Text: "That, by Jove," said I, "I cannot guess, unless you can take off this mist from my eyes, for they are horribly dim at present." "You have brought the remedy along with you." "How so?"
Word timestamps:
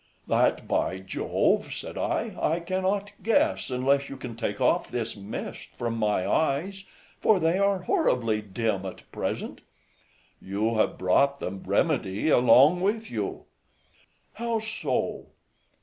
"That, 0.27 0.67
by 0.67 0.97
Jove," 0.97 1.71
said 1.71 1.95
I, 1.95 2.35
"I 2.41 2.59
cannot 2.59 3.11
guess, 3.21 3.69
unless 3.69 4.09
you 4.09 4.17
can 4.17 4.35
take 4.35 4.59
off 4.59 4.89
this 4.89 5.15
mist 5.15 5.69
from 5.75 5.95
my 5.95 6.27
eyes, 6.27 6.85
for 7.19 7.39
they 7.39 7.59
are 7.59 7.83
horribly 7.83 8.41
dim 8.41 8.83
at 8.83 9.11
present." 9.11 9.61
"You 10.41 10.73
have 10.79 10.97
brought 10.97 11.39
the 11.39 11.51
remedy 11.51 12.29
along 12.29 12.81
with 12.81 13.11
you." 13.11 13.45
"How 14.33 14.57
so?" 14.57 15.27